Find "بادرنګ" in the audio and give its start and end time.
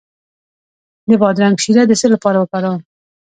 1.21-1.55